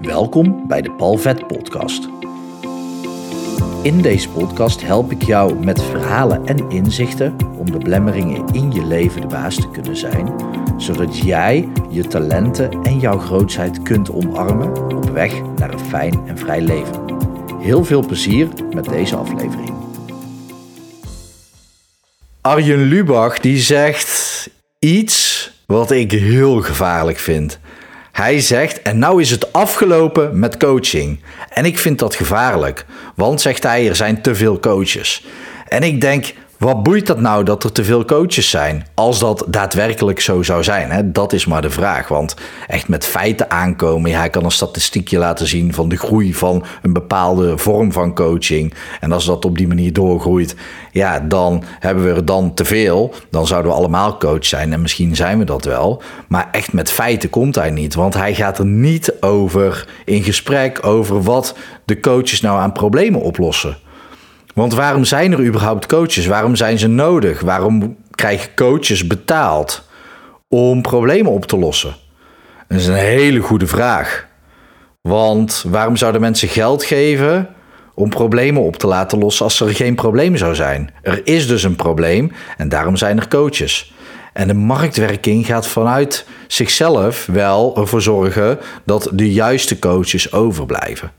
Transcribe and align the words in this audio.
Welkom 0.00 0.68
bij 0.68 0.82
de 0.82 0.90
Palvet 0.92 1.46
Podcast. 1.46 2.08
In 3.82 4.02
deze 4.02 4.28
podcast 4.28 4.82
help 4.82 5.10
ik 5.10 5.22
jou 5.22 5.64
met 5.64 5.82
verhalen 5.82 6.46
en 6.46 6.70
inzichten 6.70 7.36
om 7.58 7.70
de 7.70 7.78
blemmeringen 7.78 8.46
in 8.52 8.72
je 8.72 8.84
leven 8.84 9.20
de 9.20 9.26
baas 9.26 9.54
te 9.54 9.70
kunnen 9.70 9.96
zijn, 9.96 10.34
zodat 10.76 11.18
jij 11.18 11.68
je 11.90 12.06
talenten 12.06 12.82
en 12.82 12.98
jouw 12.98 13.18
grootheid 13.18 13.82
kunt 13.82 14.10
omarmen 14.10 14.96
op 14.96 15.10
weg 15.10 15.42
naar 15.56 15.72
een 15.72 15.80
fijn 15.88 16.26
en 16.26 16.38
vrij 16.38 16.60
leven. 16.60 17.04
Heel 17.58 17.84
veel 17.84 18.06
plezier 18.06 18.48
met 18.74 18.84
deze 18.84 19.16
aflevering. 19.16 19.72
Arjen 22.40 22.82
Lubach 22.82 23.38
die 23.38 23.58
zegt 23.58 24.50
iets 24.78 25.50
wat 25.66 25.90
ik 25.90 26.12
heel 26.12 26.60
gevaarlijk 26.60 27.18
vind. 27.18 27.60
Hij 28.20 28.40
zegt, 28.40 28.82
en 28.82 28.98
nou 28.98 29.20
is 29.20 29.30
het 29.30 29.52
afgelopen 29.52 30.38
met 30.38 30.56
coaching. 30.56 31.20
En 31.48 31.64
ik 31.64 31.78
vind 31.78 31.98
dat 31.98 32.14
gevaarlijk, 32.14 32.86
want 33.14 33.40
zegt 33.40 33.62
hij, 33.62 33.88
er 33.88 33.96
zijn 33.96 34.22
te 34.22 34.34
veel 34.34 34.60
coaches. 34.60 35.26
En 35.68 35.82
ik 35.82 36.00
denk, 36.00 36.32
wat 36.60 36.82
boeit 36.82 37.06
dat 37.06 37.20
nou 37.20 37.44
dat 37.44 37.64
er 37.64 37.72
te 37.72 37.84
veel 37.84 38.04
coaches 38.04 38.50
zijn? 38.50 38.86
Als 38.94 39.18
dat 39.18 39.44
daadwerkelijk 39.48 40.20
zo 40.20 40.42
zou 40.42 40.62
zijn, 40.62 40.90
hè? 40.90 41.12
dat 41.12 41.32
is 41.32 41.46
maar 41.46 41.62
de 41.62 41.70
vraag. 41.70 42.08
Want 42.08 42.34
echt 42.66 42.88
met 42.88 43.06
feiten 43.06 43.50
aankomen, 43.50 44.10
hij 44.10 44.30
kan 44.30 44.44
een 44.44 44.50
statistiekje 44.50 45.18
laten 45.18 45.46
zien 45.46 45.74
van 45.74 45.88
de 45.88 45.96
groei 45.96 46.34
van 46.34 46.64
een 46.82 46.92
bepaalde 46.92 47.58
vorm 47.58 47.92
van 47.92 48.14
coaching. 48.14 48.74
En 49.00 49.12
als 49.12 49.24
dat 49.24 49.44
op 49.44 49.58
die 49.58 49.68
manier 49.68 49.92
doorgroeit, 49.92 50.56
ja, 50.92 51.20
dan 51.20 51.62
hebben 51.78 52.04
we 52.04 52.10
er 52.10 52.24
dan 52.24 52.54
te 52.54 52.64
veel. 52.64 53.14
Dan 53.30 53.46
zouden 53.46 53.70
we 53.70 53.76
allemaal 53.76 54.18
coach 54.18 54.46
zijn 54.46 54.72
en 54.72 54.80
misschien 54.80 55.16
zijn 55.16 55.38
we 55.38 55.44
dat 55.44 55.64
wel. 55.64 56.02
Maar 56.28 56.48
echt 56.52 56.72
met 56.72 56.90
feiten 56.90 57.30
komt 57.30 57.54
hij 57.54 57.70
niet, 57.70 57.94
want 57.94 58.14
hij 58.14 58.34
gaat 58.34 58.58
er 58.58 58.66
niet 58.66 59.14
over 59.20 59.88
in 60.04 60.22
gesprek 60.22 60.86
over 60.86 61.22
wat 61.22 61.56
de 61.84 62.00
coaches 62.00 62.40
nou 62.40 62.58
aan 62.58 62.72
problemen 62.72 63.20
oplossen. 63.20 63.76
Want 64.54 64.74
waarom 64.74 65.04
zijn 65.04 65.32
er 65.32 65.44
überhaupt 65.44 65.86
coaches? 65.86 66.26
Waarom 66.26 66.56
zijn 66.56 66.78
ze 66.78 66.86
nodig? 66.86 67.40
Waarom 67.40 67.96
krijgen 68.10 68.54
coaches 68.54 69.06
betaald 69.06 69.88
om 70.48 70.82
problemen 70.82 71.32
op 71.32 71.46
te 71.46 71.58
lossen? 71.58 71.96
Dat 72.68 72.78
is 72.78 72.86
een 72.86 72.94
hele 72.94 73.40
goede 73.40 73.66
vraag. 73.66 74.28
Want 75.00 75.64
waarom 75.68 75.96
zouden 75.96 76.20
mensen 76.20 76.48
geld 76.48 76.84
geven 76.84 77.48
om 77.94 78.08
problemen 78.08 78.62
op 78.62 78.76
te 78.76 78.86
laten 78.86 79.18
lossen 79.18 79.44
als 79.44 79.60
er 79.60 79.74
geen 79.74 79.94
probleem 79.94 80.36
zou 80.36 80.54
zijn? 80.54 80.92
Er 81.02 81.20
is 81.24 81.46
dus 81.46 81.62
een 81.62 81.76
probleem 81.76 82.32
en 82.56 82.68
daarom 82.68 82.96
zijn 82.96 83.18
er 83.18 83.28
coaches. 83.28 83.92
En 84.32 84.48
de 84.48 84.54
marktwerking 84.54 85.46
gaat 85.46 85.66
vanuit 85.66 86.26
zichzelf 86.46 87.26
wel 87.26 87.76
ervoor 87.76 88.02
zorgen 88.02 88.58
dat 88.84 89.10
de 89.12 89.32
juiste 89.32 89.78
coaches 89.78 90.32
overblijven 90.32 91.12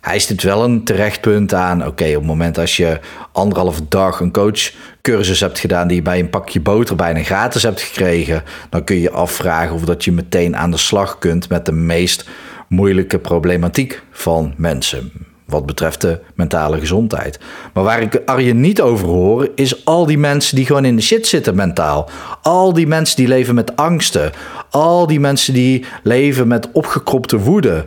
hij 0.00 0.18
stipt 0.18 0.42
wel 0.42 0.64
een 0.64 0.84
terecht 0.84 1.20
punt 1.20 1.54
aan. 1.54 1.86
Oké, 1.86 2.06
op 2.08 2.14
het 2.14 2.24
moment 2.24 2.58
als 2.58 2.76
je 2.76 3.00
anderhalve 3.32 3.80
dag 3.88 4.20
een 4.20 4.32
coachcursus 4.32 5.40
hebt 5.40 5.58
gedaan 5.58 5.88
die 5.88 5.96
je 5.96 6.02
bij 6.02 6.18
een 6.18 6.30
pakje 6.30 6.60
boter 6.60 6.96
bijna 6.96 7.22
gratis 7.22 7.62
hebt 7.62 7.80
gekregen, 7.80 8.42
dan 8.70 8.84
kun 8.84 9.00
je 9.00 9.10
afvragen 9.10 9.74
of 9.74 9.84
dat 9.84 10.04
je 10.04 10.12
meteen 10.12 10.56
aan 10.56 10.70
de 10.70 10.76
slag 10.76 11.18
kunt 11.18 11.48
met 11.48 11.66
de 11.66 11.72
meest 11.72 12.28
moeilijke 12.68 13.18
problematiek 13.18 14.02
van 14.10 14.54
mensen. 14.56 15.12
Wat 15.46 15.66
betreft 15.66 16.00
de 16.00 16.20
mentale 16.34 16.78
gezondheid. 16.78 17.38
Maar 17.72 17.84
waar 17.84 18.02
ik 18.02 18.22
Arjen 18.24 18.60
niet 18.60 18.80
over 18.80 19.06
hoor, 19.06 19.48
is 19.54 19.84
al 19.84 20.06
die 20.06 20.18
mensen 20.18 20.56
die 20.56 20.66
gewoon 20.66 20.84
in 20.84 20.96
de 20.96 21.02
shit 21.02 21.26
zitten 21.26 21.54
mentaal. 21.54 22.10
Al 22.42 22.72
die 22.72 22.86
mensen 22.86 23.16
die 23.16 23.28
leven 23.28 23.54
met 23.54 23.76
angsten. 23.76 24.32
Al 24.70 25.06
die 25.06 25.20
mensen 25.20 25.54
die 25.54 25.84
leven 26.02 26.48
met 26.48 26.68
opgekropte 26.72 27.38
woede. 27.38 27.86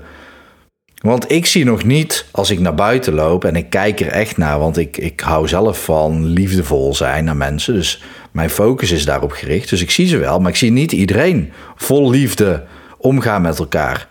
Want 1.00 1.32
ik 1.32 1.46
zie 1.46 1.66
nog 1.66 1.84
niet, 1.84 2.26
als 2.32 2.50
ik 2.50 2.60
naar 2.60 2.76
buiten 2.76 3.14
loop 3.14 3.46
en 3.46 3.56
ik 3.56 3.70
kijk 3.70 4.00
er 4.00 4.08
echt 4.08 4.38
naar, 4.38 4.60
want 4.60 4.78
ik, 4.78 4.98
ik 4.98 5.20
hou 5.20 5.48
zelf 5.48 5.84
van 5.84 6.26
liefdevol 6.26 6.96
zijn 6.96 7.24
naar 7.24 7.36
mensen. 7.36 7.74
Dus 7.74 8.04
mijn 8.32 8.50
focus 8.50 8.92
is 8.92 9.06
daarop 9.06 9.32
gericht. 9.32 9.70
Dus 9.70 9.82
ik 9.82 9.92
zie 9.92 10.08
ze 10.08 10.18
wel, 10.18 10.40
maar 10.40 10.52
ik 10.52 10.58
zie 10.58 10.72
niet 10.72 10.92
iedereen 10.92 11.52
vol 11.76 12.10
liefde 12.10 12.64
omgaan 12.98 13.42
met 13.42 13.60
elkaar. 13.60 14.08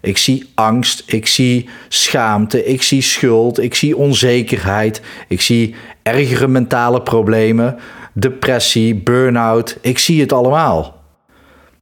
Ik 0.00 0.18
zie 0.18 0.50
angst, 0.54 1.02
ik 1.06 1.26
zie 1.26 1.68
schaamte, 1.88 2.64
ik 2.64 2.82
zie 2.82 3.02
schuld, 3.02 3.60
ik 3.60 3.74
zie 3.74 3.96
onzekerheid, 3.96 5.00
ik 5.28 5.40
zie 5.40 5.74
ergere 6.02 6.48
mentale 6.48 7.02
problemen, 7.02 7.78
depressie, 8.12 8.94
burn-out. 8.94 9.78
Ik 9.80 9.98
zie 9.98 10.20
het 10.20 10.32
allemaal. 10.32 11.02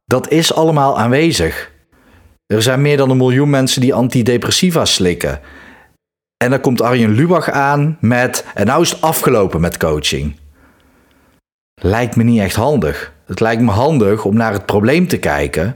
Dat 0.05 0.29
is 0.29 0.53
allemaal 0.53 0.99
aanwezig. 0.99 1.70
Er 2.51 2.61
zijn 2.61 2.81
meer 2.81 2.97
dan 2.97 3.09
een 3.09 3.17
miljoen 3.17 3.49
mensen 3.49 3.81
die 3.81 3.93
antidepressiva 3.93 4.85
slikken. 4.85 5.39
En 6.37 6.49
dan 6.49 6.61
komt 6.61 6.81
Arjen 6.81 7.11
Lubach 7.11 7.49
aan 7.49 7.97
met. 8.01 8.45
En 8.53 8.65
nou 8.65 8.81
is 8.81 8.91
het 8.91 9.01
afgelopen 9.01 9.61
met 9.61 9.77
coaching. 9.77 10.35
Lijkt 11.81 12.15
me 12.15 12.23
niet 12.23 12.39
echt 12.39 12.55
handig. 12.55 13.13
Het 13.25 13.39
lijkt 13.39 13.61
me 13.61 13.71
handig 13.71 14.25
om 14.25 14.35
naar 14.35 14.53
het 14.53 14.65
probleem 14.65 15.07
te 15.07 15.17
kijken. 15.17 15.75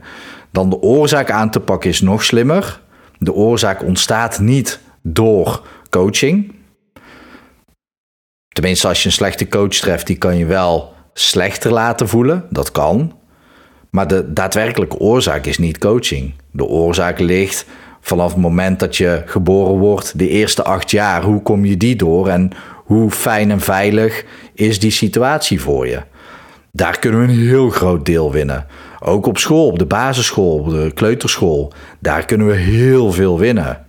Dan 0.50 0.70
de 0.70 0.80
oorzaak 0.80 1.30
aan 1.30 1.50
te 1.50 1.60
pakken 1.60 1.90
is 1.90 2.00
nog 2.00 2.24
slimmer. 2.24 2.80
De 3.18 3.32
oorzaak 3.32 3.82
ontstaat 3.82 4.38
niet 4.38 4.80
door 5.02 5.66
coaching. 5.90 6.54
Tenminste, 8.48 8.88
als 8.88 9.02
je 9.02 9.08
een 9.08 9.14
slechte 9.14 9.48
coach 9.48 9.74
treft, 9.74 10.06
die 10.06 10.18
kan 10.18 10.36
je 10.36 10.46
wel 10.46 10.94
slechter 11.12 11.72
laten 11.72 12.08
voelen. 12.08 12.46
Dat 12.50 12.70
kan. 12.70 13.15
Maar 13.96 14.08
de 14.08 14.32
daadwerkelijke 14.32 14.98
oorzaak 14.98 15.46
is 15.46 15.58
niet 15.58 15.78
coaching. 15.78 16.32
De 16.50 16.64
oorzaak 16.64 17.18
ligt 17.18 17.66
vanaf 18.00 18.32
het 18.32 18.40
moment 18.40 18.80
dat 18.80 18.96
je 18.96 19.22
geboren 19.26 19.78
wordt, 19.78 20.18
de 20.18 20.28
eerste 20.28 20.62
acht 20.64 20.90
jaar. 20.90 21.22
Hoe 21.22 21.42
kom 21.42 21.64
je 21.64 21.76
die 21.76 21.96
door 21.96 22.28
en 22.28 22.50
hoe 22.74 23.10
fijn 23.10 23.50
en 23.50 23.60
veilig 23.60 24.24
is 24.54 24.78
die 24.78 24.90
situatie 24.90 25.60
voor 25.60 25.86
je? 25.86 26.00
Daar 26.72 26.98
kunnen 26.98 27.20
we 27.20 27.32
een 27.32 27.48
heel 27.48 27.70
groot 27.70 28.04
deel 28.06 28.32
winnen. 28.32 28.66
Ook 29.00 29.26
op 29.26 29.38
school, 29.38 29.66
op 29.66 29.78
de 29.78 29.86
basisschool, 29.86 30.58
op 30.58 30.70
de 30.70 30.90
kleuterschool. 30.94 31.72
Daar 31.98 32.24
kunnen 32.24 32.46
we 32.46 32.54
heel 32.54 33.12
veel 33.12 33.38
winnen. 33.38 33.86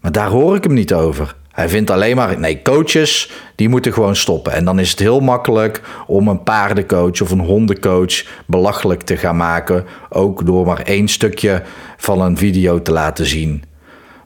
Maar 0.00 0.12
daar 0.12 0.28
hoor 0.28 0.56
ik 0.56 0.64
hem 0.64 0.74
niet 0.74 0.94
over. 0.94 1.34
Hij 1.56 1.68
vindt 1.68 1.90
alleen 1.90 2.16
maar, 2.16 2.38
nee, 2.38 2.62
coaches, 2.62 3.30
die 3.54 3.68
moeten 3.68 3.92
gewoon 3.92 4.16
stoppen. 4.16 4.52
En 4.52 4.64
dan 4.64 4.78
is 4.78 4.90
het 4.90 4.98
heel 4.98 5.20
makkelijk 5.20 5.80
om 6.06 6.28
een 6.28 6.42
paardencoach 6.42 7.20
of 7.20 7.30
een 7.30 7.40
hondencoach 7.40 8.24
belachelijk 8.46 9.02
te 9.02 9.16
gaan 9.16 9.36
maken. 9.36 9.84
Ook 10.08 10.46
door 10.46 10.66
maar 10.66 10.80
één 10.80 11.08
stukje 11.08 11.62
van 11.96 12.20
een 12.20 12.36
video 12.36 12.82
te 12.82 12.92
laten 12.92 13.26
zien. 13.26 13.64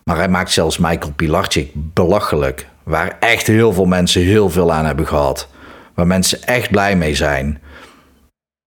Maar 0.04 0.16
hij 0.16 0.28
maakt 0.28 0.50
zelfs 0.50 0.78
Michael 0.78 1.12
Pilarczyk 1.16 1.70
belachelijk. 1.74 2.66
Waar 2.82 3.16
echt 3.20 3.47
heel 3.47 3.72
veel 3.72 3.86
mensen 3.86 4.22
heel 4.22 4.50
veel 4.50 4.72
aan 4.72 4.84
hebben 4.84 5.06
gehad. 5.06 5.48
Waar 5.94 6.06
mensen 6.06 6.42
echt 6.42 6.70
blij 6.70 6.97
mee 6.97 7.14
zijn. 7.14 7.60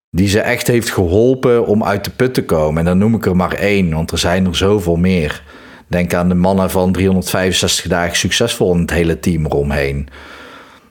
Die 0.09 0.27
ze 0.27 0.39
echt 0.39 0.67
heeft 0.67 0.91
geholpen 0.91 1.65
om 1.65 1.83
uit 1.83 2.03
de 2.03 2.11
put 2.11 2.33
te 2.33 2.45
komen. 2.45 2.79
En 2.79 2.85
dan 2.85 2.97
noem 2.97 3.15
ik 3.15 3.25
er 3.25 3.35
maar 3.35 3.53
één, 3.53 3.93
want 3.93 4.11
er 4.11 4.17
zijn 4.17 4.45
er 4.45 4.55
zoveel 4.55 4.95
meer. 4.95 5.43
Denk 5.93 6.13
aan 6.13 6.29
de 6.29 6.35
mannen 6.35 6.69
van 6.69 6.91
365 6.91 7.87
dagen 7.87 8.17
succesvol 8.17 8.73
en 8.73 8.79
het 8.79 8.89
hele 8.89 9.19
team 9.19 9.45
eromheen. 9.45 10.07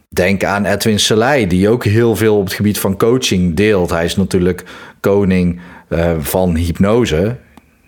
Denk 0.08 0.44
aan 0.44 0.64
Edwin 0.64 0.98
Selei, 0.98 1.46
die 1.46 1.68
ook 1.68 1.84
heel 1.84 2.16
veel 2.16 2.36
op 2.36 2.44
het 2.44 2.52
gebied 2.52 2.78
van 2.78 2.96
coaching 2.96 3.54
deelt. 3.54 3.90
Hij 3.90 4.04
is 4.04 4.16
natuurlijk 4.16 4.64
koning 5.00 5.60
uh, 5.88 6.12
van 6.18 6.56
hypnose, 6.56 7.36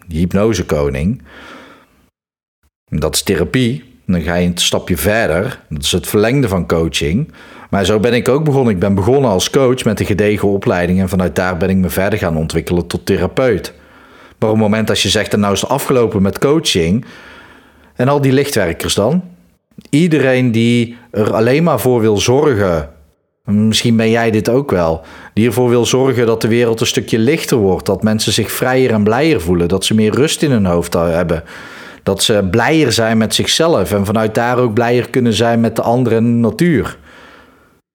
hypnosekoning. 0.08 1.22
Dat 2.84 3.14
is 3.14 3.22
therapie. 3.22 3.84
Dan 4.06 4.20
ga 4.20 4.34
je 4.34 4.46
een 4.46 4.58
stapje 4.58 4.96
verder. 4.96 5.60
Dat 5.68 5.82
is 5.82 5.92
het 5.92 6.06
verlengde 6.06 6.48
van 6.48 6.66
coaching. 6.66 7.32
Maar 7.70 7.84
zo 7.84 8.00
ben 8.00 8.12
ik 8.12 8.28
ook 8.28 8.44
begonnen. 8.44 8.74
Ik 8.74 8.80
ben 8.80 8.94
begonnen 8.94 9.30
als 9.30 9.50
coach 9.50 9.84
met 9.84 10.00
een 10.00 10.06
gedegen 10.06 10.48
opleiding. 10.48 11.00
En 11.00 11.08
vanuit 11.08 11.36
daar 11.36 11.56
ben 11.56 11.70
ik 11.70 11.76
me 11.76 11.88
verder 11.90 12.18
gaan 12.18 12.36
ontwikkelen 12.36 12.86
tot 12.86 13.06
therapeut. 13.06 13.74
Maar 14.38 14.48
op 14.50 14.56
het 14.56 14.64
moment 14.64 14.90
als 14.90 15.02
je 15.02 15.08
zegt, 15.08 15.32
en 15.32 15.40
nou 15.40 15.52
is 15.52 15.60
het 15.60 15.70
afgelopen 15.70 16.22
met 16.22 16.38
coaching. 16.38 17.04
En 17.94 18.08
al 18.08 18.20
die 18.20 18.32
lichtwerkers 18.32 18.94
dan. 18.94 19.22
Iedereen 19.90 20.52
die 20.52 20.96
er 21.10 21.34
alleen 21.34 21.62
maar 21.62 21.80
voor 21.80 22.00
wil 22.00 22.16
zorgen. 22.16 22.88
Misschien 23.44 23.96
ben 23.96 24.10
jij 24.10 24.30
dit 24.30 24.48
ook 24.48 24.70
wel. 24.70 25.04
Die 25.34 25.46
ervoor 25.46 25.68
wil 25.68 25.86
zorgen 25.86 26.26
dat 26.26 26.40
de 26.40 26.48
wereld 26.48 26.80
een 26.80 26.86
stukje 26.86 27.18
lichter 27.18 27.56
wordt. 27.56 27.86
Dat 27.86 28.02
mensen 28.02 28.32
zich 28.32 28.52
vrijer 28.52 28.90
en 28.90 29.04
blijer 29.04 29.40
voelen. 29.40 29.68
Dat 29.68 29.84
ze 29.84 29.94
meer 29.94 30.14
rust 30.14 30.42
in 30.42 30.50
hun 30.50 30.66
hoofd 30.66 30.92
hebben. 30.92 31.44
Dat 32.02 32.22
ze 32.22 32.48
blijer 32.50 32.92
zijn 32.92 33.18
met 33.18 33.34
zichzelf. 33.34 33.92
En 33.92 34.06
vanuit 34.06 34.34
daar 34.34 34.58
ook 34.58 34.74
blijer 34.74 35.10
kunnen 35.10 35.32
zijn 35.32 35.60
met 35.60 35.76
de 35.76 36.02
de 36.02 36.20
natuur. 36.20 36.98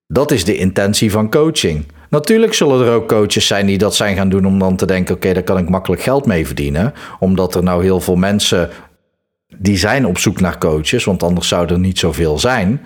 Dat 0.07 0.31
is 0.31 0.45
de 0.45 0.57
intentie 0.57 1.12
van 1.12 1.30
coaching. 1.30 1.85
Natuurlijk 2.09 2.53
zullen 2.53 2.85
er 2.85 2.94
ook 2.94 3.07
coaches 3.07 3.47
zijn 3.47 3.65
die 3.65 3.77
dat 3.77 3.95
zijn 3.95 4.15
gaan 4.15 4.29
doen 4.29 4.45
om 4.45 4.59
dan 4.59 4.75
te 4.75 4.85
denken: 4.85 5.15
oké, 5.15 5.33
daar 5.33 5.44
kan 5.44 5.57
ik 5.57 5.69
makkelijk 5.69 6.01
geld 6.01 6.25
mee 6.25 6.45
verdienen. 6.45 6.94
Omdat 7.19 7.56
er 7.56 7.63
nou 7.63 7.83
heel 7.83 8.00
veel 8.00 8.15
mensen 8.15 8.69
die 9.57 9.77
zijn 9.77 10.06
op 10.06 10.17
zoek 10.17 10.39
naar 10.39 10.57
coaches, 10.57 11.03
want 11.03 11.23
anders 11.23 11.47
zou 11.47 11.67
er 11.67 11.79
niet 11.79 12.00
zoveel 12.00 12.39
zijn. 12.39 12.85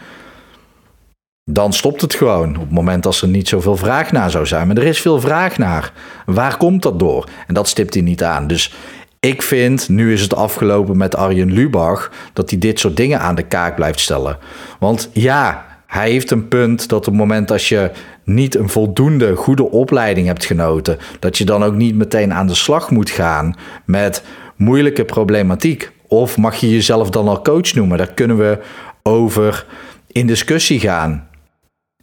Dan 1.46 1.74
stopt 1.74 2.02
het 2.02 2.14
gewoon 2.14 2.56
op 2.56 2.62
het 2.62 2.72
moment 2.72 3.04
dat 3.04 3.22
er 3.22 3.28
niet 3.28 3.48
zoveel 3.48 3.78
vraag 3.78 4.12
naar 4.12 4.32
zou 4.32 4.46
zijn. 4.46 4.68
Maar 4.68 4.78
er 4.78 4.84
is 4.84 5.02
veel 5.02 5.20
vraag 5.20 5.58
naar. 5.58 5.94
Waar 6.26 6.58
komt 6.58 6.82
dat 6.82 7.00
door? 7.00 7.30
En 7.48 7.54
dat 7.54 7.68
stipt 7.68 7.94
hij 7.94 8.04
niet 8.04 8.24
aan. 8.24 8.48
Dus 8.48 8.74
ik 9.20 9.42
vind, 9.42 9.90
nu 9.90 10.14
is 10.14 10.22
het 10.22 10.36
afgelopen 10.36 10.98
met 10.98 11.16
Arjen 11.16 11.52
Lubach, 11.54 12.12
dat 12.34 12.50
hij 12.50 12.60
dit 12.60 12.80
soort 12.80 12.98
dingen 12.98 13.20
aan 13.20 13.36
de 13.36 13.44
kaak 13.44 13.76
blijft 13.76 14.00
stellen. 14.00 14.38
Want 14.80 15.10
ja, 15.14 15.66
hij 15.88 16.10
heeft 16.10 16.32
een 16.32 16.48
punt 16.48 16.90
dat 16.90 17.00
op 17.00 17.06
het 17.06 17.14
moment 17.14 17.52
als 17.52 17.70
je 17.70 17.92
niet 18.24 18.56
een 18.56 18.70
voldoende 18.70 19.36
goede 19.36 19.72
opleiding 19.72 20.28
hebt 20.28 20.46
genoten, 20.46 20.98
dat 21.20 21.38
je 21.38 21.46
dan 21.46 21.64
ook 21.64 21.74
niet 21.74 21.96
meteen 21.96 22.34
aan 22.34 22.48
de 22.48 22.56
slag 22.56 22.92
moet 22.92 23.10
gaan 23.10 23.56
met 23.86 24.24
moeilijke 24.56 25.06
problematiek. 25.06 25.92
Of 26.08 26.38
mag 26.38 26.56
je 26.56 26.70
jezelf 26.70 27.10
dan 27.10 27.28
al 27.28 27.42
coach 27.42 27.74
noemen? 27.74 27.98
Daar 27.98 28.14
kunnen 28.14 28.38
we 28.38 28.60
over 29.04 29.66
in 30.12 30.28
discussie 30.28 30.80
gaan. 30.80 31.28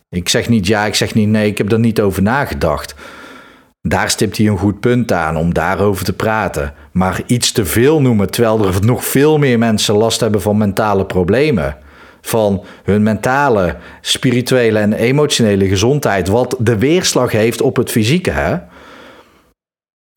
Ik 0.08 0.28
zeg 0.28 0.48
niet 0.48 0.66
ja, 0.66 0.84
ik 0.84 0.94
zeg 0.94 1.14
niet 1.14 1.28
nee, 1.28 1.46
ik 1.46 1.58
heb 1.58 1.72
er 1.72 1.78
niet 1.78 2.00
over 2.00 2.22
nagedacht. 2.22 2.94
Daar 3.82 4.10
stipt 4.10 4.36
hij 4.36 4.46
een 4.46 4.58
goed 4.58 4.80
punt 4.80 5.12
aan 5.12 5.36
om 5.36 5.54
daarover 5.54 6.04
te 6.04 6.12
praten. 6.12 6.74
Maar 6.92 7.22
iets 7.26 7.52
te 7.52 7.64
veel 7.64 8.00
noemen, 8.00 8.30
terwijl 8.30 8.66
er 8.66 8.84
nog 8.84 9.04
veel 9.04 9.38
meer 9.38 9.58
mensen 9.58 9.94
last 9.94 10.20
hebben 10.20 10.42
van 10.42 10.56
mentale 10.56 11.06
problemen. 11.06 11.76
Van 12.20 12.64
hun 12.84 13.02
mentale, 13.02 13.76
spirituele 14.00 14.78
en 14.78 14.92
emotionele 14.92 15.68
gezondheid. 15.68 16.28
Wat 16.28 16.56
de 16.58 16.78
weerslag 16.78 17.32
heeft 17.32 17.60
op 17.60 17.76
het 17.76 17.90
fysieke. 17.90 18.30
Hè? 18.30 18.56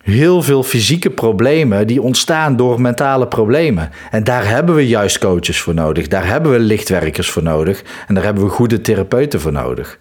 Heel 0.04 0.42
veel 0.42 0.64
fysieke 0.64 1.10
problemen 1.10 1.88
die 1.88 2.02
ontstaan 2.02 2.56
door 2.56 2.82
mentale 2.82 3.28
problemen. 3.28 3.90
En 4.12 4.24
daar 4.24 4.48
hebben 4.48 4.76
we 4.76 4.88
juist 4.88 5.18
coaches 5.18 5.62
voor 5.62 5.74
nodig. 5.74 6.08
Daar 6.08 6.28
hebben 6.28 6.52
we 6.52 6.60
lichtwerkers 6.60 7.30
voor 7.30 7.44
nodig. 7.44 7.84
En 8.08 8.16
daar 8.16 8.24
hebben 8.24 8.44
we 8.44 8.50
goede 8.50 8.82
therapeuten 8.82 9.42
voor 9.42 9.52
nodig. 9.52 10.00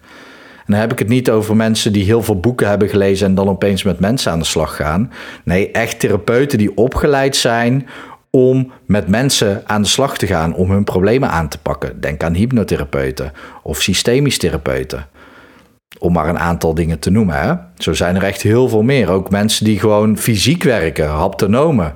En 0.65 0.71
dan 0.71 0.79
heb 0.79 0.91
ik 0.91 0.99
het 0.99 1.07
niet 1.07 1.29
over 1.29 1.55
mensen 1.55 1.93
die 1.93 2.03
heel 2.03 2.23
veel 2.23 2.39
boeken 2.39 2.67
hebben 2.67 2.89
gelezen 2.89 3.27
en 3.27 3.35
dan 3.35 3.49
opeens 3.49 3.83
met 3.83 3.99
mensen 3.99 4.31
aan 4.31 4.39
de 4.39 4.45
slag 4.45 4.75
gaan. 4.75 5.11
Nee, 5.43 5.71
echt 5.71 5.99
therapeuten 5.99 6.57
die 6.57 6.77
opgeleid 6.77 7.35
zijn 7.35 7.87
om 8.37 8.71
met 8.85 9.07
mensen 9.07 9.61
aan 9.65 9.81
de 9.81 9.87
slag 9.87 10.17
te 10.17 10.27
gaan, 10.27 10.55
om 10.55 10.71
hun 10.71 10.83
problemen 10.83 11.29
aan 11.29 11.47
te 11.47 11.57
pakken. 11.57 12.01
Denk 12.01 12.23
aan 12.23 12.33
hypnotherapeuten 12.33 13.31
of 13.63 13.81
systemisch 13.81 14.37
therapeuten. 14.37 15.07
Om 15.99 16.13
maar 16.13 16.29
een 16.29 16.39
aantal 16.39 16.73
dingen 16.73 16.99
te 16.99 17.09
noemen. 17.09 17.41
Hè? 17.41 17.53
Zo 17.77 17.93
zijn 17.93 18.15
er 18.15 18.23
echt 18.23 18.41
heel 18.41 18.69
veel 18.69 18.81
meer. 18.81 19.09
Ook 19.09 19.29
mensen 19.29 19.65
die 19.65 19.79
gewoon 19.79 20.17
fysiek 20.17 20.63
werken, 20.63 21.07
haptonomen. 21.07 21.95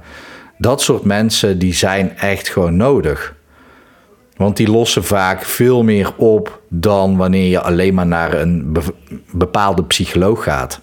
Dat 0.57 0.81
soort 0.81 1.03
mensen 1.03 1.59
die 1.59 1.73
zijn 1.73 2.17
echt 2.17 2.49
gewoon 2.49 2.75
nodig. 2.75 3.35
Want 4.35 4.57
die 4.57 4.71
lossen 4.71 5.03
vaak 5.03 5.43
veel 5.43 5.83
meer 5.83 6.13
op 6.17 6.61
dan 6.69 7.17
wanneer 7.17 7.49
je 7.49 7.61
alleen 7.61 7.93
maar 7.93 8.07
naar 8.07 8.33
een 8.33 8.77
bepaalde 9.31 9.83
psycholoog 9.83 10.43
gaat. 10.43 10.81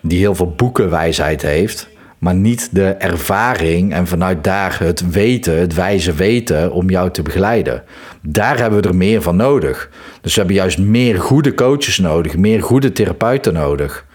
Die 0.00 0.18
heel 0.18 0.34
veel 0.34 0.54
boekenwijsheid 0.54 1.42
heeft, 1.42 1.88
maar 2.22 2.34
niet 2.34 2.68
de 2.72 2.88
ervaring 2.88 3.92
en 3.92 4.06
vanuit 4.06 4.44
daar 4.44 4.78
het 4.78 5.10
weten, 5.10 5.58
het 5.58 5.74
wijze 5.74 6.12
weten 6.12 6.72
om 6.72 6.90
jou 6.90 7.10
te 7.10 7.22
begeleiden. 7.22 7.82
Daar 8.20 8.58
hebben 8.58 8.82
we 8.82 8.88
er 8.88 8.96
meer 8.96 9.22
van 9.22 9.36
nodig. 9.36 9.90
Dus 10.20 10.34
we 10.34 10.38
hebben 10.38 10.56
juist 10.56 10.78
meer 10.78 11.18
goede 11.20 11.54
coaches 11.54 11.98
nodig, 11.98 12.36
meer 12.36 12.62
goede 12.62 12.92
therapeuten 12.92 13.52
nodig. 13.52 14.06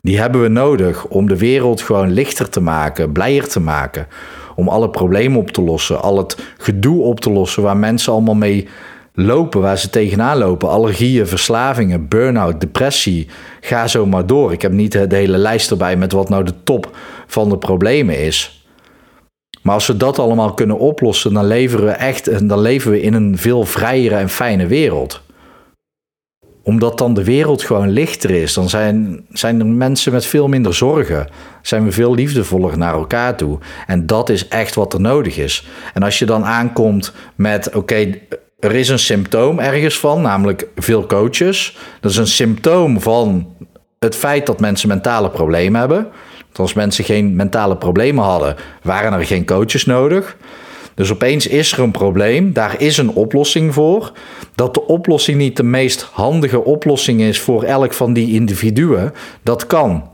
Die 0.00 0.18
hebben 0.18 0.42
we 0.42 0.48
nodig 0.48 1.06
om 1.06 1.28
de 1.28 1.38
wereld 1.38 1.82
gewoon 1.82 2.12
lichter 2.12 2.48
te 2.48 2.60
maken, 2.60 3.12
blijer 3.12 3.48
te 3.48 3.60
maken 3.60 4.06
om 4.54 4.68
alle 4.68 4.90
problemen 4.90 5.38
op 5.38 5.50
te 5.50 5.62
lossen, 5.62 6.02
al 6.02 6.18
het 6.18 6.36
gedoe 6.58 7.02
op 7.02 7.20
te 7.20 7.30
lossen 7.30 7.62
waar 7.62 7.76
mensen 7.76 8.12
allemaal 8.12 8.34
mee 8.34 8.68
lopen, 9.14 9.60
waar 9.60 9.78
ze 9.78 9.90
tegenaan 9.90 10.38
lopen. 10.38 10.68
Allergieën, 10.68 11.26
verslavingen, 11.26 12.08
burn-out, 12.08 12.60
depressie. 12.60 13.28
Ga 13.60 13.86
zo 13.86 14.06
maar 14.06 14.26
door. 14.26 14.52
Ik 14.52 14.62
heb 14.62 14.72
niet 14.72 14.92
de 14.92 15.16
hele 15.16 15.38
lijst 15.38 15.70
erbij 15.70 15.96
met 15.96 16.12
wat 16.12 16.28
nou 16.28 16.44
de 16.44 16.54
top 16.64 16.96
van 17.32 17.48
de 17.48 17.58
problemen 17.58 18.18
is. 18.18 18.66
Maar 19.62 19.74
als 19.74 19.86
we 19.86 19.96
dat 19.96 20.18
allemaal 20.18 20.54
kunnen 20.54 20.78
oplossen, 20.78 21.32
dan 21.32 21.46
leven 21.46 21.84
we 21.84 21.90
echt 21.90 22.48
dan 22.48 22.60
leven 22.60 22.90
we 22.90 23.00
in 23.00 23.14
een 23.14 23.38
veel 23.38 23.64
vrijere 23.64 24.14
en 24.14 24.28
fijne 24.28 24.66
wereld 24.66 25.22
omdat 26.62 26.98
dan 26.98 27.14
de 27.14 27.24
wereld 27.24 27.62
gewoon 27.62 27.88
lichter 27.88 28.30
is. 28.30 28.54
Dan 28.54 28.68
zijn, 28.68 29.26
zijn 29.30 29.60
er 29.60 29.66
mensen 29.66 30.12
met 30.12 30.26
veel 30.26 30.48
minder 30.48 30.74
zorgen. 30.74 31.28
Zijn 31.62 31.84
we 31.84 31.92
veel 31.92 32.14
liefdevoller 32.14 32.78
naar 32.78 32.94
elkaar 32.94 33.36
toe. 33.36 33.58
En 33.86 34.06
dat 34.06 34.28
is 34.28 34.48
echt 34.48 34.74
wat 34.74 34.92
er 34.92 35.00
nodig 35.00 35.36
is. 35.36 35.66
En 35.94 36.02
als 36.02 36.18
je 36.18 36.26
dan 36.26 36.44
aankomt 36.44 37.12
met: 37.34 37.74
oké, 37.74 38.14
er 38.58 38.74
is 38.74 38.88
een 38.88 38.98
symptoom 38.98 39.58
ergens 39.58 39.98
van, 39.98 40.22
namelijk 40.22 40.68
veel 40.76 41.06
coaches. 41.06 41.76
Dat 42.00 42.10
is 42.10 42.16
een 42.16 42.26
symptoom 42.26 43.00
van 43.00 43.56
het 43.98 44.16
feit 44.16 44.46
dat 44.46 44.60
mensen 44.60 44.88
mentale 44.88 45.30
problemen 45.30 45.80
hebben. 45.80 46.06
Als 46.58 46.72
mensen 46.72 47.04
geen 47.04 47.36
mentale 47.36 47.76
problemen 47.76 48.24
hadden, 48.24 48.56
waren 48.82 49.12
er 49.12 49.26
geen 49.26 49.46
coaches 49.46 49.84
nodig. 49.84 50.36
Dus 50.94 51.12
opeens 51.12 51.46
is 51.46 51.72
er 51.72 51.78
een 51.78 51.90
probleem, 51.90 52.52
daar 52.52 52.80
is 52.80 52.98
een 52.98 53.10
oplossing 53.10 53.74
voor. 53.74 54.12
Dat 54.54 54.74
de 54.74 54.86
oplossing 54.86 55.38
niet 55.38 55.56
de 55.56 55.62
meest 55.62 56.02
handige 56.02 56.64
oplossing 56.64 57.20
is 57.20 57.40
voor 57.40 57.62
elk 57.62 57.92
van 57.92 58.12
die 58.12 58.34
individuen, 58.34 59.12
dat 59.42 59.66
kan. 59.66 60.10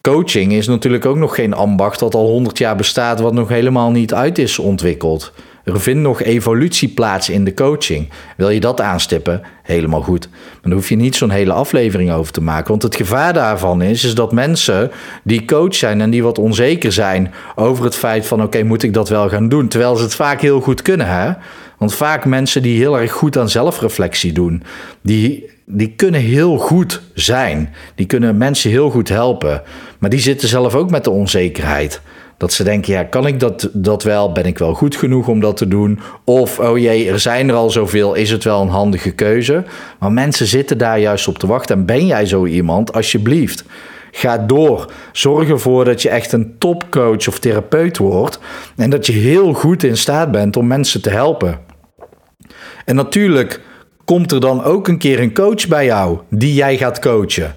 Coaching 0.00 0.52
is 0.52 0.66
natuurlijk 0.66 1.06
ook 1.06 1.16
nog 1.16 1.34
geen 1.34 1.54
ambacht 1.54 1.98
dat 1.98 2.14
al 2.14 2.26
100 2.26 2.58
jaar 2.58 2.76
bestaat, 2.76 3.20
wat 3.20 3.32
nog 3.32 3.48
helemaal 3.48 3.90
niet 3.90 4.14
uit 4.14 4.38
is 4.38 4.58
ontwikkeld. 4.58 5.32
Er 5.64 5.80
vindt 5.80 6.00
nog 6.00 6.22
evolutie 6.22 6.88
plaats 6.88 7.28
in 7.28 7.44
de 7.44 7.54
coaching. 7.54 8.08
Wil 8.36 8.50
je 8.50 8.60
dat 8.60 8.80
aanstippen? 8.80 9.42
Helemaal 9.62 10.00
goed. 10.00 10.28
Maar 10.30 10.60
dan 10.62 10.72
hoef 10.72 10.88
je 10.88 10.96
niet 10.96 11.16
zo'n 11.16 11.30
hele 11.30 11.52
aflevering 11.52 12.12
over 12.12 12.32
te 12.32 12.42
maken. 12.42 12.68
Want 12.68 12.82
het 12.82 12.96
gevaar 12.96 13.32
daarvan 13.32 13.82
is, 13.82 14.04
is 14.04 14.14
dat 14.14 14.32
mensen 14.32 14.90
die 15.22 15.44
coach 15.44 15.74
zijn 15.74 16.00
en 16.00 16.10
die 16.10 16.22
wat 16.22 16.38
onzeker 16.38 16.92
zijn 16.92 17.34
over 17.54 17.84
het 17.84 17.94
feit 17.94 18.26
van 18.26 18.42
oké, 18.42 18.62
moet 18.62 18.82
ik 18.82 18.94
dat 18.94 19.08
wel 19.08 19.28
gaan 19.28 19.48
doen? 19.48 19.68
Terwijl 19.68 19.96
ze 19.96 20.02
het 20.02 20.14
vaak 20.14 20.40
heel 20.40 20.60
goed 20.60 20.82
kunnen, 20.82 21.06
hè? 21.06 21.32
Want 21.78 21.94
vaak 21.94 22.24
mensen 22.24 22.62
die 22.62 22.78
heel 22.78 22.98
erg 22.98 23.12
goed 23.12 23.38
aan 23.38 23.48
zelfreflectie 23.48 24.32
doen, 24.32 24.62
die, 25.00 25.50
die 25.64 25.92
kunnen 25.96 26.20
heel 26.20 26.58
goed 26.58 27.02
zijn. 27.14 27.74
Die 27.94 28.06
kunnen 28.06 28.36
mensen 28.36 28.70
heel 28.70 28.90
goed 28.90 29.08
helpen. 29.08 29.62
Maar 29.98 30.10
die 30.10 30.20
zitten 30.20 30.48
zelf 30.48 30.74
ook 30.74 30.90
met 30.90 31.04
de 31.04 31.10
onzekerheid. 31.10 32.00
Dat 32.44 32.52
ze 32.52 32.64
denken, 32.64 32.92
ja, 32.92 33.04
kan 33.04 33.26
ik 33.26 33.40
dat, 33.40 33.68
dat 33.72 34.02
wel? 34.02 34.32
Ben 34.32 34.44
ik 34.44 34.58
wel 34.58 34.74
goed 34.74 34.96
genoeg 34.96 35.28
om 35.28 35.40
dat 35.40 35.56
te 35.56 35.68
doen? 35.68 36.00
Of, 36.24 36.58
oh 36.58 36.78
jee, 36.78 37.08
er 37.10 37.20
zijn 37.20 37.48
er 37.48 37.54
al 37.54 37.70
zoveel, 37.70 38.14
is 38.14 38.30
het 38.30 38.44
wel 38.44 38.60
een 38.60 38.68
handige 38.68 39.10
keuze? 39.10 39.64
Maar 39.98 40.12
mensen 40.12 40.46
zitten 40.46 40.78
daar 40.78 40.98
juist 40.98 41.28
op 41.28 41.38
te 41.38 41.46
wachten. 41.46 41.76
En 41.76 41.86
ben 41.86 42.06
jij 42.06 42.26
zo 42.26 42.46
iemand? 42.46 42.92
Alsjeblieft, 42.92 43.64
ga 44.10 44.38
door. 44.38 44.92
Zorg 45.12 45.48
ervoor 45.48 45.84
dat 45.84 46.02
je 46.02 46.08
echt 46.08 46.32
een 46.32 46.54
topcoach 46.58 47.28
of 47.28 47.38
therapeut 47.38 47.96
wordt. 47.96 48.38
En 48.76 48.90
dat 48.90 49.06
je 49.06 49.12
heel 49.12 49.52
goed 49.52 49.82
in 49.82 49.96
staat 49.96 50.30
bent 50.30 50.56
om 50.56 50.66
mensen 50.66 51.02
te 51.02 51.10
helpen. 51.10 51.60
En 52.84 52.96
natuurlijk 52.96 53.60
komt 54.04 54.32
er 54.32 54.40
dan 54.40 54.64
ook 54.64 54.88
een 54.88 54.98
keer 54.98 55.20
een 55.20 55.34
coach 55.34 55.68
bij 55.68 55.84
jou 55.84 56.18
die 56.30 56.54
jij 56.54 56.76
gaat 56.76 56.98
coachen. 56.98 57.56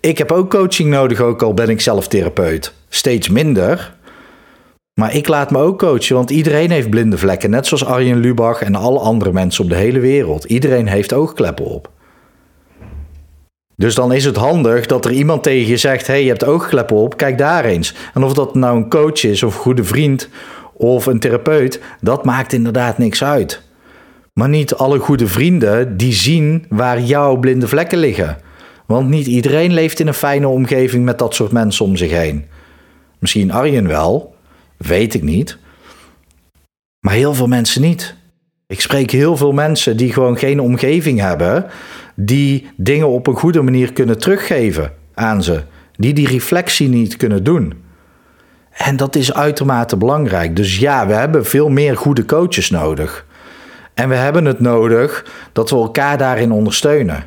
Ik 0.00 0.18
heb 0.18 0.32
ook 0.32 0.50
coaching 0.50 0.90
nodig, 0.90 1.20
ook 1.20 1.42
al 1.42 1.54
ben 1.54 1.68
ik 1.68 1.80
zelf 1.80 2.08
therapeut. 2.08 2.78
Steeds 2.92 3.28
minder. 3.28 3.94
Maar 4.94 5.14
ik 5.14 5.28
laat 5.28 5.50
me 5.50 5.58
ook 5.58 5.78
coachen, 5.78 6.16
want 6.16 6.30
iedereen 6.30 6.70
heeft 6.70 6.90
blinde 6.90 7.18
vlekken. 7.18 7.50
Net 7.50 7.66
zoals 7.66 7.84
Arjen 7.84 8.18
Lubach 8.18 8.62
en 8.62 8.74
alle 8.74 8.98
andere 8.98 9.32
mensen 9.32 9.64
op 9.64 9.70
de 9.70 9.76
hele 9.76 10.00
wereld. 10.00 10.44
Iedereen 10.44 10.86
heeft 10.86 11.12
oogkleppen 11.12 11.64
op. 11.64 11.90
Dus 13.76 13.94
dan 13.94 14.12
is 14.12 14.24
het 14.24 14.36
handig 14.36 14.86
dat 14.86 15.04
er 15.04 15.10
iemand 15.10 15.42
tegen 15.42 15.68
je 15.68 15.76
zegt: 15.76 16.06
hey, 16.06 16.22
je 16.22 16.28
hebt 16.28 16.44
oogkleppen 16.44 16.96
op, 16.96 17.16
kijk 17.16 17.38
daar 17.38 17.64
eens. 17.64 17.94
En 18.14 18.22
of 18.22 18.32
dat 18.32 18.54
nou 18.54 18.76
een 18.76 18.88
coach 18.88 19.24
is, 19.24 19.42
of 19.42 19.54
een 19.54 19.60
goede 19.60 19.84
vriend, 19.84 20.28
of 20.72 21.06
een 21.06 21.20
therapeut, 21.20 21.80
dat 22.00 22.24
maakt 22.24 22.52
inderdaad 22.52 22.98
niks 22.98 23.24
uit. 23.24 23.62
Maar 24.32 24.48
niet 24.48 24.74
alle 24.74 24.98
goede 24.98 25.26
vrienden 25.26 25.96
die 25.96 26.12
zien 26.12 26.64
waar 26.68 27.00
jouw 27.00 27.36
blinde 27.36 27.68
vlekken 27.68 27.98
liggen. 27.98 28.38
Want 28.86 29.08
niet 29.08 29.26
iedereen 29.26 29.72
leeft 29.72 30.00
in 30.00 30.06
een 30.06 30.14
fijne 30.14 30.48
omgeving 30.48 31.04
met 31.04 31.18
dat 31.18 31.34
soort 31.34 31.52
mensen 31.52 31.84
om 31.84 31.96
zich 31.96 32.10
heen. 32.10 32.44
Misschien 33.20 33.52
Arjen 33.52 33.88
wel, 33.88 34.34
weet 34.76 35.14
ik 35.14 35.22
niet. 35.22 35.58
Maar 37.00 37.14
heel 37.14 37.34
veel 37.34 37.46
mensen 37.46 37.82
niet. 37.82 38.14
Ik 38.66 38.80
spreek 38.80 39.10
heel 39.10 39.36
veel 39.36 39.52
mensen 39.52 39.96
die 39.96 40.12
gewoon 40.12 40.38
geen 40.38 40.60
omgeving 40.60 41.20
hebben, 41.20 41.66
die 42.14 42.70
dingen 42.76 43.08
op 43.08 43.26
een 43.26 43.36
goede 43.36 43.62
manier 43.62 43.92
kunnen 43.92 44.18
teruggeven 44.18 44.92
aan 45.14 45.42
ze, 45.42 45.62
die 45.96 46.12
die 46.12 46.28
reflectie 46.28 46.88
niet 46.88 47.16
kunnen 47.16 47.44
doen. 47.44 47.82
En 48.70 48.96
dat 48.96 49.16
is 49.16 49.34
uitermate 49.34 49.96
belangrijk. 49.96 50.56
Dus 50.56 50.78
ja, 50.78 51.06
we 51.06 51.12
hebben 51.12 51.46
veel 51.46 51.68
meer 51.68 51.96
goede 51.96 52.24
coaches 52.24 52.70
nodig. 52.70 53.26
En 53.94 54.08
we 54.08 54.14
hebben 54.14 54.44
het 54.44 54.60
nodig 54.60 55.26
dat 55.52 55.70
we 55.70 55.76
elkaar 55.76 56.18
daarin 56.18 56.52
ondersteunen. 56.52 57.24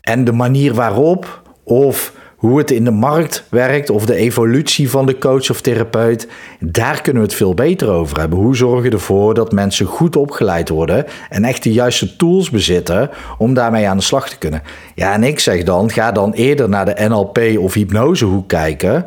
En 0.00 0.24
de 0.24 0.32
manier 0.32 0.74
waarop 0.74 1.42
of 1.64 2.12
hoe 2.44 2.58
het 2.58 2.70
in 2.70 2.84
de 2.84 2.90
markt 2.90 3.44
werkt 3.50 3.90
of 3.90 4.06
de 4.06 4.14
evolutie 4.14 4.90
van 4.90 5.06
de 5.06 5.18
coach 5.18 5.50
of 5.50 5.60
therapeut, 5.60 6.28
daar 6.60 7.00
kunnen 7.00 7.22
we 7.22 7.28
het 7.28 7.36
veel 7.36 7.54
beter 7.54 7.90
over 7.90 8.18
hebben. 8.18 8.38
Hoe 8.38 8.56
zorgen 8.56 8.82
we 8.82 8.90
ervoor 8.90 9.34
dat 9.34 9.52
mensen 9.52 9.86
goed 9.86 10.16
opgeleid 10.16 10.68
worden 10.68 11.04
en 11.28 11.44
echt 11.44 11.62
de 11.62 11.72
juiste 11.72 12.16
tools 12.16 12.50
bezitten 12.50 13.10
om 13.38 13.54
daarmee 13.54 13.88
aan 13.88 13.96
de 13.96 14.02
slag 14.02 14.28
te 14.28 14.38
kunnen? 14.38 14.62
Ja, 14.94 15.12
en 15.12 15.22
ik 15.22 15.40
zeg 15.40 15.62
dan, 15.62 15.90
ga 15.90 16.12
dan 16.12 16.32
eerder 16.32 16.68
naar 16.68 16.84
de 16.84 17.06
NLP 17.08 17.38
of 17.58 17.74
hypnosehoek 17.74 18.48
kijken. 18.48 19.06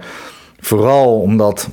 Vooral 0.59 1.19
omdat 1.19 1.69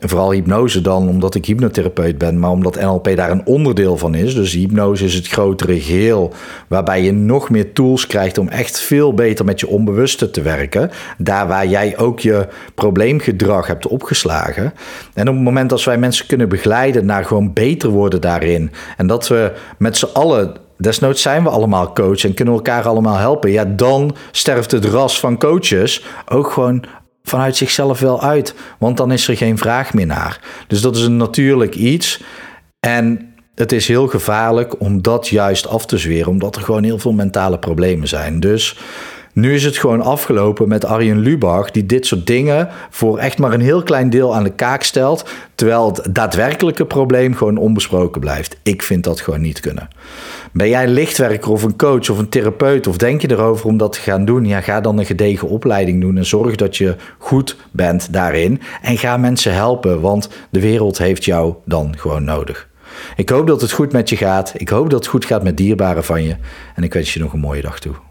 vooral 0.00 0.32
hypnose 0.32 0.80
dan, 0.80 1.08
omdat 1.08 1.34
ik 1.34 1.46
hypnotherapeut 1.46 2.18
ben, 2.18 2.38
maar 2.38 2.50
omdat 2.50 2.80
NLP 2.80 3.16
daar 3.16 3.30
een 3.30 3.46
onderdeel 3.46 3.96
van 3.96 4.14
is. 4.14 4.34
Dus 4.34 4.52
hypnose 4.52 5.04
is 5.04 5.14
het 5.14 5.28
grotere 5.28 5.80
geheel, 5.80 6.32
waarbij 6.68 7.02
je 7.02 7.12
nog 7.12 7.50
meer 7.50 7.72
tools 7.72 8.06
krijgt 8.06 8.38
om 8.38 8.48
echt 8.48 8.80
veel 8.80 9.14
beter 9.14 9.44
met 9.44 9.60
je 9.60 9.68
onbewuste 9.68 10.30
te 10.30 10.42
werken. 10.42 10.90
Daar 11.18 11.48
waar 11.48 11.66
jij 11.66 11.98
ook 11.98 12.20
je 12.20 12.46
probleemgedrag 12.74 13.66
hebt 13.66 13.86
opgeslagen. 13.86 14.72
En 15.14 15.28
op 15.28 15.34
het 15.34 15.44
moment 15.44 15.70
dat 15.70 15.84
wij 15.84 15.98
mensen 15.98 16.26
kunnen 16.26 16.48
begeleiden 16.48 17.06
naar 17.06 17.24
gewoon 17.24 17.52
beter 17.52 17.88
worden 17.88 18.20
daarin. 18.20 18.70
En 18.96 19.06
dat 19.06 19.28
we 19.28 19.52
met 19.78 19.96
z'n 19.96 20.08
allen 20.12 20.56
Desnoods 20.80 21.22
zijn 21.22 21.42
we 21.42 21.48
allemaal 21.48 21.92
coach 21.92 22.24
en 22.24 22.34
kunnen 22.34 22.54
elkaar 22.54 22.88
allemaal 22.88 23.16
helpen. 23.16 23.50
Ja, 23.50 23.64
dan 23.64 24.16
sterft 24.30 24.70
het 24.70 24.84
ras 24.84 25.20
van 25.20 25.38
coaches 25.38 26.04
ook 26.28 26.50
gewoon 26.50 26.84
vanuit 27.30 27.56
zichzelf 27.56 28.00
wel 28.00 28.22
uit. 28.22 28.54
Want 28.78 28.96
dan 28.96 29.12
is 29.12 29.28
er 29.28 29.36
geen 29.36 29.58
vraag 29.58 29.94
meer 29.94 30.06
naar. 30.06 30.40
Dus 30.66 30.80
dat 30.80 30.96
is 30.96 31.02
een 31.02 31.16
natuurlijk 31.16 31.74
iets. 31.74 32.22
En 32.80 33.34
het 33.54 33.72
is 33.72 33.88
heel 33.88 34.06
gevaarlijk 34.06 34.80
om 34.80 35.02
dat 35.02 35.28
juist 35.28 35.66
af 35.66 35.86
te 35.86 35.98
zweren, 35.98 36.28
omdat 36.28 36.56
er 36.56 36.62
gewoon 36.62 36.84
heel 36.84 36.98
veel 36.98 37.12
mentale 37.12 37.58
problemen 37.58 38.08
zijn. 38.08 38.40
Dus 38.40 38.78
nu 39.32 39.54
is 39.54 39.64
het 39.64 39.76
gewoon 39.76 40.00
afgelopen 40.00 40.68
met 40.68 40.84
Arjen 40.84 41.18
Lubach, 41.18 41.70
die 41.70 41.86
dit 41.86 42.06
soort 42.06 42.26
dingen 42.26 42.68
voor 42.90 43.18
echt 43.18 43.38
maar 43.38 43.52
een 43.52 43.60
heel 43.60 43.82
klein 43.82 44.10
deel 44.10 44.34
aan 44.34 44.44
de 44.44 44.52
kaak 44.52 44.82
stelt, 44.82 45.30
terwijl 45.54 45.86
het 45.86 46.14
daadwerkelijke 46.14 46.86
probleem 46.86 47.34
gewoon 47.34 47.56
onbesproken 47.56 48.20
blijft. 48.20 48.56
Ik 48.62 48.82
vind 48.82 49.04
dat 49.04 49.20
gewoon 49.20 49.40
niet 49.40 49.60
kunnen. 49.60 49.88
Ben 50.52 50.68
jij 50.68 50.88
lichtwerker 50.88 51.50
of 51.50 51.62
een 51.62 51.76
coach 51.76 52.10
of 52.10 52.18
een 52.18 52.28
therapeut 52.28 52.86
of 52.86 52.96
denk 52.96 53.20
je 53.20 53.30
erover 53.30 53.66
om 53.66 53.76
dat 53.76 53.92
te 53.92 54.00
gaan 54.00 54.24
doen? 54.24 54.44
Ja, 54.44 54.60
ga 54.60 54.80
dan 54.80 54.98
een 54.98 55.06
gedegen 55.06 55.48
opleiding 55.48 56.00
doen 56.00 56.16
en 56.16 56.26
zorg 56.26 56.56
dat 56.56 56.76
je 56.76 56.96
goed 57.18 57.56
bent 57.70 58.12
daarin. 58.12 58.60
En 58.82 58.98
ga 58.98 59.16
mensen 59.16 59.54
helpen, 59.54 60.00
want 60.00 60.28
de 60.50 60.60
wereld 60.60 60.98
heeft 60.98 61.24
jou 61.24 61.54
dan 61.64 61.94
gewoon 61.98 62.24
nodig. 62.24 62.68
Ik 63.16 63.28
hoop 63.28 63.46
dat 63.46 63.60
het 63.60 63.72
goed 63.72 63.92
met 63.92 64.08
je 64.08 64.16
gaat. 64.16 64.52
Ik 64.56 64.68
hoop 64.68 64.90
dat 64.90 64.98
het 64.98 65.08
goed 65.08 65.24
gaat 65.24 65.42
met 65.42 65.56
dierbaren 65.56 66.04
van 66.04 66.22
je. 66.22 66.36
En 66.74 66.82
ik 66.82 66.92
wens 66.92 67.14
je 67.14 67.20
nog 67.20 67.32
een 67.32 67.40
mooie 67.40 67.62
dag 67.62 67.78
toe. 67.78 68.09